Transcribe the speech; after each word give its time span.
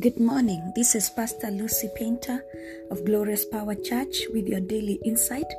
Good 0.00 0.20
morning. 0.20 0.72
This 0.76 0.94
is 0.94 1.10
Pastor 1.10 1.50
Lucy 1.50 1.90
Painter 1.96 2.44
of 2.88 3.04
Glorious 3.04 3.44
Power 3.44 3.74
Church 3.74 4.26
with 4.32 4.46
your 4.46 4.60
daily 4.60 5.00
insight. 5.04 5.50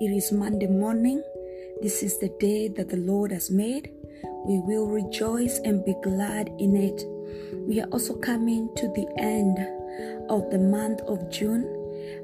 It 0.00 0.10
is 0.10 0.32
Monday 0.32 0.66
morning. 0.66 1.22
This 1.82 2.02
is 2.02 2.18
the 2.18 2.30
day 2.40 2.66
that 2.66 2.88
the 2.88 2.96
Lord 2.96 3.30
has 3.30 3.48
made. 3.48 3.92
We 4.44 4.58
will 4.58 4.88
rejoice 4.88 5.60
and 5.64 5.84
be 5.84 5.94
glad 6.02 6.48
in 6.58 6.74
it. 6.74 7.04
We 7.68 7.80
are 7.80 7.88
also 7.92 8.16
coming 8.16 8.74
to 8.74 8.88
the 8.88 9.06
end 9.18 9.56
of 10.30 10.50
the 10.50 10.58
month 10.58 11.00
of 11.02 11.30
June. 11.30 11.62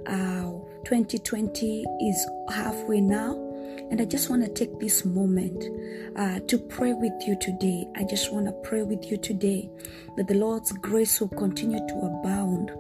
Uh, 0.07 0.59
2020 0.85 1.85
is 2.01 2.27
halfway 2.51 3.01
now. 3.01 3.52
And 3.91 4.01
I 4.01 4.05
just 4.05 4.31
want 4.31 4.43
to 4.43 4.49
take 4.49 4.79
this 4.81 5.05
moment 5.05 5.65
uh, 6.17 6.41
to 6.41 6.59
pray 6.59 6.93
with 6.93 7.13
you 7.27 7.37
today. 7.39 7.87
I 7.97 8.05
just 8.05 8.33
want 8.33 8.47
to 8.47 8.53
pray 8.69 8.83
with 8.83 9.11
you 9.11 9.17
today 9.17 9.71
that 10.17 10.29
the 10.29 10.35
Lord's 10.35 10.73
grace 10.73 11.21
will 11.21 11.29
continue 11.29 11.79
to 11.89 11.95
abound 11.95 12.71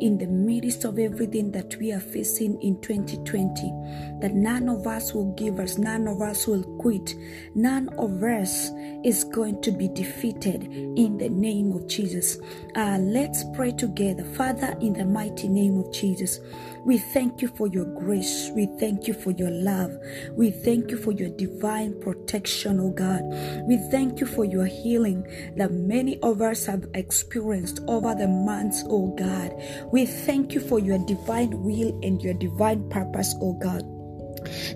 in 0.00 0.18
the 0.18 0.26
midst 0.26 0.84
of 0.84 0.98
everything 0.98 1.50
that 1.52 1.76
we 1.76 1.92
are 1.92 2.00
facing 2.00 2.60
in 2.62 2.80
2020. 2.80 3.72
That 4.20 4.34
none 4.34 4.68
of 4.68 4.86
us 4.86 5.12
will 5.12 5.32
give 5.32 5.60
us, 5.60 5.78
none 5.78 6.06
of 6.06 6.20
us 6.20 6.46
will 6.46 6.62
quit, 6.78 7.14
none 7.54 7.88
of 7.98 8.22
us 8.22 8.70
is 9.04 9.24
going 9.24 9.60
to 9.62 9.70
be 9.70 9.88
defeated 9.88 10.64
in 10.64 11.18
the 11.18 11.28
name 11.28 11.72
of 11.72 11.86
Jesus. 11.86 12.38
Uh, 12.74 12.98
let's 13.00 13.44
pray 13.54 13.72
together. 13.72 14.24
Father, 14.24 14.76
in 14.80 14.94
the 14.94 15.04
mighty 15.04 15.48
name 15.48 15.78
of 15.78 15.92
Jesus, 15.92 16.40
we 16.84 16.98
thank 16.98 17.40
you 17.40 17.48
for 17.48 17.66
your 17.66 17.86
grace. 17.86 18.50
We 18.54 18.66
thank 18.78 19.06
you 19.06 19.14
for 19.14 19.30
your 19.32 19.50
love. 19.50 19.92
We 20.32 20.50
thank 20.50 20.90
you 20.90 20.96
for 20.96 21.12
your 21.12 21.30
divine 21.30 21.98
protection, 22.00 22.80
oh 22.80 22.90
God. 22.90 23.22
We 23.66 23.78
thank 23.90 24.20
you 24.20 24.26
for 24.26 24.44
your 24.44 24.66
healing 24.66 25.26
that 25.56 25.72
many 25.72 26.18
of 26.20 26.42
us 26.42 26.66
have 26.66 26.86
experienced 26.94 27.80
over 27.88 28.14
the 28.14 28.28
months, 28.28 28.84
oh 28.88 29.14
God. 29.16 29.54
We 29.92 30.06
thank 30.06 30.52
you 30.54 30.60
for 30.60 30.78
your 30.78 30.98
divine 31.06 31.62
will 31.62 31.98
and 32.02 32.20
your 32.22 32.34
divine 32.34 32.88
purpose, 32.90 33.34
oh 33.40 33.54
God. 33.54 33.93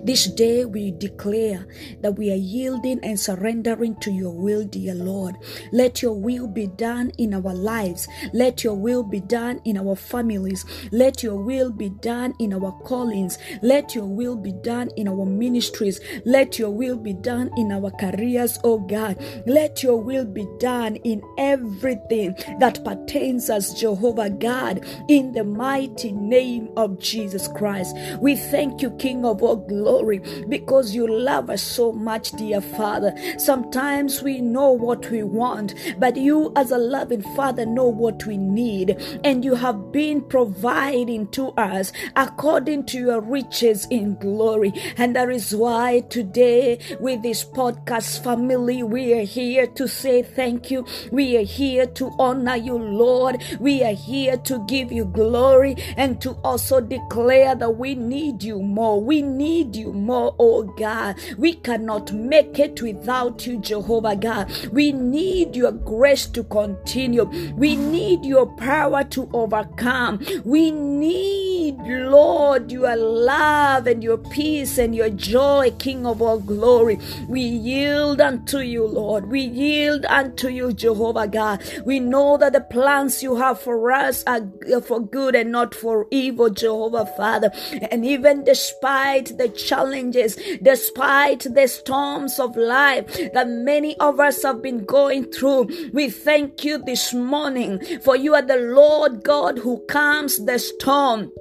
This 0.03 0.27
day 0.27 0.65
we 0.65 0.91
declare 0.91 1.67
that 2.01 2.17
we 2.17 2.31
are 2.31 2.35
yielding 2.35 2.99
and 3.03 3.19
surrendering 3.19 3.95
to 4.01 4.11
your 4.11 4.31
will, 4.31 4.63
dear 4.65 4.95
Lord. 4.95 5.37
Let 5.71 6.01
your 6.01 6.13
will 6.13 6.47
be 6.47 6.67
done 6.67 7.11
in 7.17 7.33
our 7.33 7.53
lives. 7.53 8.07
Let 8.33 8.63
your 8.63 8.75
will 8.75 9.03
be 9.03 9.19
done 9.19 9.61
in 9.65 9.77
our 9.77 9.95
families. 9.95 10.65
Let 10.91 11.23
your 11.23 11.35
will 11.35 11.71
be 11.71 11.89
done 11.89 12.33
in 12.39 12.53
our 12.53 12.71
callings. 12.83 13.37
Let 13.61 13.95
your 13.95 14.05
will 14.05 14.35
be 14.35 14.53
done 14.53 14.89
in 14.95 15.07
our 15.07 15.25
ministries. 15.25 15.99
Let 16.25 16.59
your 16.59 16.71
will 16.71 16.97
be 16.97 17.13
done 17.13 17.51
in 17.57 17.71
our 17.71 17.91
careers, 17.91 18.59
oh 18.63 18.79
God. 18.79 19.17
Let 19.45 19.83
your 19.83 19.97
will 20.01 20.25
be 20.25 20.47
done 20.59 20.95
in 20.97 21.21
everything 21.37 22.35
that 22.59 22.83
pertains 22.83 23.49
us, 23.49 23.73
Jehovah 23.79 24.29
God, 24.29 24.85
in 25.07 25.31
the 25.33 25.43
mighty 25.43 26.11
name 26.11 26.69
of 26.77 26.99
Jesus 26.99 27.47
Christ. 27.49 27.95
We 28.19 28.35
thank 28.35 28.81
you, 28.81 28.91
King 28.91 29.25
of 29.25 29.43
all 29.43 29.57
glory 29.67 30.19
because 30.47 30.95
you 30.95 31.07
love 31.07 31.49
us 31.49 31.61
so 31.61 31.91
much, 31.91 32.31
dear 32.31 32.61
Father. 32.61 33.13
Sometimes 33.37 34.21
we 34.21 34.41
know 34.41 34.71
what 34.71 35.09
we 35.09 35.23
want, 35.23 35.73
but 35.97 36.15
you, 36.15 36.51
as 36.55 36.71
a 36.71 36.77
loving 36.77 37.21
Father, 37.35 37.65
know 37.65 37.87
what 37.87 38.25
we 38.25 38.37
need, 38.37 38.97
and 39.23 39.43
you 39.43 39.55
have 39.55 39.91
been 39.91 40.21
providing 40.21 41.27
to 41.29 41.49
us 41.51 41.91
according 42.15 42.85
to 42.85 42.99
your 42.99 43.21
riches 43.21 43.87
in 43.89 44.15
glory. 44.15 44.73
And 44.97 45.15
that 45.15 45.29
is 45.29 45.55
why 45.55 46.01
today, 46.09 46.79
with 46.99 47.21
this 47.21 47.43
podcast 47.43 48.23
family, 48.23 48.83
we 48.83 49.13
are 49.13 49.25
here 49.25 49.67
to 49.67 49.87
say 49.87 50.23
thank 50.23 50.71
you. 50.71 50.85
We 51.11 51.37
are 51.37 51.43
here 51.43 51.85
to 51.85 52.11
honor 52.19 52.55
you, 52.55 52.77
Lord. 52.77 53.43
We 53.59 53.83
are 53.83 53.93
here 53.93 54.37
to 54.37 54.65
give 54.67 54.91
you 54.91 55.05
glory 55.05 55.75
and 55.97 56.21
to 56.21 56.31
also 56.43 56.79
declare 56.79 57.55
that 57.55 57.71
we 57.71 57.95
need 57.95 58.43
you 58.43 58.61
more. 58.61 59.01
We 59.01 59.21
need 59.21 59.48
you 59.49 59.93
more, 59.93 60.35
oh 60.39 60.63
God. 60.63 61.15
We 61.37 61.53
cannot 61.53 62.11
make 62.13 62.59
it 62.59 62.81
without 62.81 63.45
you, 63.45 63.59
Jehovah 63.59 64.15
God. 64.15 64.51
We 64.71 64.91
need 64.91 65.55
your 65.55 65.71
grace 65.71 66.25
to 66.27 66.43
continue. 66.43 67.25
We 67.55 67.75
need 67.75 68.25
your 68.25 68.47
power 68.55 69.03
to 69.05 69.29
overcome. 69.33 70.19
We 70.45 70.71
need, 70.71 71.48
Lord, 71.77 72.71
your 72.71 72.95
love 72.95 73.87
and 73.87 74.03
your 74.03 74.17
peace 74.17 74.77
and 74.77 74.95
your 74.95 75.09
joy, 75.09 75.71
King 75.79 76.05
of 76.05 76.21
all 76.21 76.39
glory. 76.39 76.99
We 77.27 77.41
yield 77.41 78.21
unto 78.21 78.59
you, 78.59 78.85
Lord. 78.85 79.29
We 79.29 79.41
yield 79.41 80.05
unto 80.05 80.49
you, 80.49 80.73
Jehovah 80.73 81.27
God. 81.27 81.63
We 81.85 81.99
know 81.99 82.37
that 82.37 82.53
the 82.53 82.61
plans 82.61 83.21
you 83.23 83.35
have 83.35 83.59
for 83.59 83.91
us 83.91 84.23
are 84.25 84.41
for 84.81 84.99
good 84.99 85.35
and 85.35 85.51
not 85.51 85.75
for 85.75 86.07
evil, 86.11 86.49
Jehovah 86.49 87.05
Father. 87.17 87.51
And 87.91 88.05
even 88.05 88.43
despite 88.43 89.37
the 89.37 89.49
challenges, 89.49 90.37
despite 90.61 91.41
the 91.53 91.67
storms 91.67 92.39
of 92.39 92.55
life 92.55 93.05
that 93.33 93.47
many 93.47 93.97
of 93.99 94.19
us 94.19 94.43
have 94.43 94.61
been 94.61 94.85
going 94.85 95.25
through. 95.31 95.69
We 95.93 96.09
thank 96.09 96.63
you 96.63 96.77
this 96.77 97.13
morning 97.13 97.79
for 98.01 98.15
you 98.15 98.35
are 98.35 98.41
the 98.41 98.57
Lord 98.57 99.23
God 99.23 99.59
who 99.59 99.83
calms 99.87 100.45
the 100.45 100.59
storm. 100.59 101.31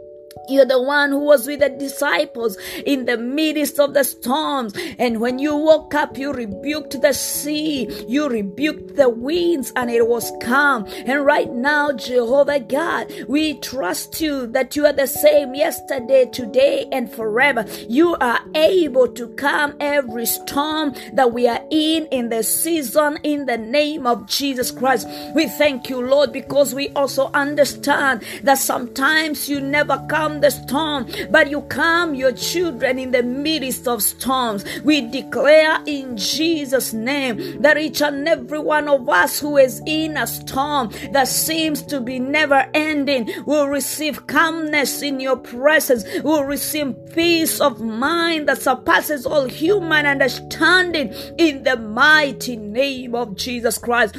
You're 0.49 0.65
the 0.65 0.81
one 0.83 1.11
who 1.11 1.21
was 1.21 1.47
with 1.47 1.61
the 1.61 1.69
disciples 1.69 2.57
in 2.87 3.05
the 3.05 3.19
midst 3.19 3.79
of 3.79 3.95
the 3.95 4.05
storms. 4.05 4.75
And 4.99 5.21
when 5.21 5.39
you 5.39 5.55
woke 5.55 5.95
up, 5.95 6.17
you 6.17 6.33
rebuked 6.33 7.01
the 7.01 7.13
sea, 7.13 7.89
you 8.09 8.29
rebuked 8.29 8.97
the 8.97 9.09
winds, 9.09 9.73
and 9.77 9.91
it 9.91 10.09
was 10.09 10.33
calm. 10.43 10.87
And 11.07 11.25
right 11.25 11.53
now, 11.53 11.93
Jehovah 11.93 12.61
God, 12.61 13.13
we 13.29 13.59
trust 13.61 14.21
you 14.21 14.47
that 14.49 14.75
you 14.75 14.87
are 14.87 14.93
the 14.93 15.07
same 15.07 15.55
yesterday, 15.55 16.27
today, 16.33 16.87
and 16.93 17.13
forever. 17.13 17.65
You 17.89 18.17
are 18.17 18.41
able 18.55 19.09
to 19.09 19.29
calm 19.35 19.75
every 19.81 20.27
storm 20.27 20.95
that 21.13 21.33
we 21.33 21.47
are 21.47 21.61
in 21.71 22.07
in 22.07 22.31
the 22.31 22.43
season 22.43 23.19
in 23.23 23.47
the 23.47 23.59
name 23.59 24.07
of 24.07 24.27
Jesus 24.27 24.71
Christ. 24.71 25.07
We 25.35 25.47
thank 25.47 25.89
you, 25.91 26.01
Lord, 26.01 26.33
because 26.33 26.75
we 26.75 26.89
also 26.91 27.31
understand 27.35 28.23
that 28.43 28.59
sometimes 28.59 29.49
you 29.49 29.61
never 29.61 30.05
come 30.09 30.38
the 30.41 30.51
storm, 30.51 31.07
but 31.31 31.51
you 31.51 31.63
calm 31.63 32.15
your 32.15 32.33
children 32.33 32.99
in 32.99 33.11
the 33.11 33.23
midst 33.23 33.89
of 33.89 34.03
storms. 34.03 34.65
We 34.83 35.03
declare 35.03 35.81
in 35.87 36.17
Jesus' 36.17 36.93
name 36.93 37.63
that 37.63 37.79
each 37.79 38.03
and 38.03 38.27
every 38.29 38.59
one 38.59 38.89
of 38.89 39.09
us 39.09 39.41
who 39.41 39.57
is 39.57 39.83
in 39.87 40.17
a 40.17 40.27
storm 40.27 40.91
that 41.13 41.29
seems 41.29 41.83
to 41.83 42.01
be 42.01 42.19
never 42.19 42.69
ending 42.75 43.31
will 43.47 43.69
receive 43.69 44.27
calmness 44.27 45.03
in 45.03 45.21
your 45.21 45.37
presence, 45.37 46.05
will 46.23 46.45
receive 46.45 46.95
peace 47.15 47.61
of 47.61 47.81
mind 47.81 48.49
that 48.49 48.63
surpasses 48.63 49.27
all 49.27 49.47
human 49.47 50.07
understanding 50.07 51.13
in 51.39 51.63
the 51.63 51.77
mighty 51.77 52.57
name 52.57 53.15
of 53.15 53.37
Jesus 53.37 53.79
Christ. 53.79 54.17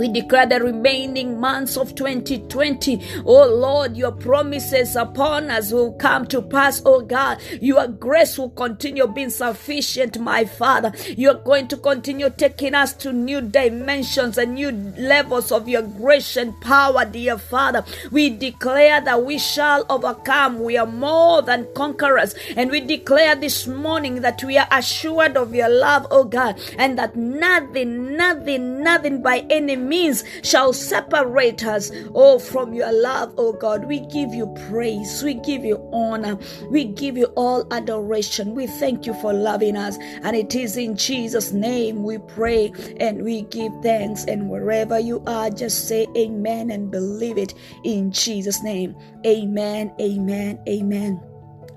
We 0.00 0.08
declare 0.08 0.46
the 0.46 0.60
remaining 0.60 1.38
months 1.38 1.76
of 1.76 1.94
2020. 1.94 3.02
Oh 3.26 3.46
Lord, 3.46 3.98
your 3.98 4.12
promises 4.12 4.96
upon 4.96 5.50
us 5.50 5.72
will 5.72 5.92
come 5.92 6.26
to 6.28 6.40
pass, 6.40 6.80
oh 6.86 7.02
God. 7.02 7.36
Your 7.60 7.86
grace 7.86 8.38
will 8.38 8.48
continue 8.48 9.06
being 9.06 9.28
sufficient, 9.28 10.18
my 10.18 10.46
Father. 10.46 10.90
You're 11.18 11.34
going 11.34 11.68
to 11.68 11.76
continue 11.76 12.30
taking 12.30 12.74
us 12.74 12.94
to 12.94 13.12
new 13.12 13.42
dimensions 13.42 14.38
and 14.38 14.54
new 14.54 14.70
levels 14.70 15.52
of 15.52 15.68
your 15.68 15.82
grace 15.82 16.34
and 16.38 16.58
power, 16.62 17.04
dear 17.04 17.36
Father. 17.36 17.84
We 18.10 18.30
declare 18.30 19.02
that 19.02 19.22
we 19.22 19.36
shall 19.36 19.84
overcome. 19.90 20.62
We 20.62 20.78
are 20.78 20.86
more 20.86 21.42
than 21.42 21.68
conquerors. 21.74 22.34
And 22.56 22.70
we 22.70 22.80
declare 22.80 23.36
this 23.36 23.66
morning 23.66 24.22
that 24.22 24.42
we 24.42 24.56
are 24.56 24.68
assured 24.72 25.36
of 25.36 25.54
your 25.54 25.68
love, 25.68 26.06
oh 26.10 26.24
God, 26.24 26.58
and 26.78 26.98
that 26.98 27.16
nothing, 27.16 28.16
nothing, 28.16 28.82
nothing 28.82 29.20
by 29.20 29.44
any 29.50 29.76
means 29.90 30.24
shall 30.42 30.72
separate 30.72 31.64
us, 31.66 31.90
oh, 32.14 32.38
from 32.38 32.72
your 32.72 32.92
love, 32.92 33.34
oh 33.36 33.52
God. 33.52 33.84
We 33.84 34.00
give 34.06 34.32
you 34.32 34.46
praise, 34.68 35.22
we 35.22 35.34
give 35.34 35.64
you 35.64 35.76
honor, 35.92 36.38
we 36.70 36.84
give 36.84 37.18
you 37.18 37.26
all 37.36 37.66
adoration. 37.72 38.54
We 38.54 38.66
thank 38.66 39.04
you 39.04 39.14
for 39.20 39.34
loving 39.34 39.76
us, 39.76 39.98
and 40.22 40.34
it 40.34 40.54
is 40.54 40.78
in 40.78 40.96
Jesus' 40.96 41.52
name 41.52 42.04
we 42.04 42.18
pray 42.18 42.72
and 43.00 43.22
we 43.22 43.42
give 43.42 43.72
thanks. 43.82 44.24
And 44.24 44.48
wherever 44.48 44.98
you 44.98 45.22
are, 45.26 45.50
just 45.50 45.88
say 45.88 46.06
amen 46.16 46.70
and 46.70 46.90
believe 46.90 47.36
it 47.36 47.52
in 47.84 48.12
Jesus' 48.12 48.62
name. 48.62 48.96
Amen, 49.26 49.92
amen, 50.00 50.60
amen. 50.68 51.29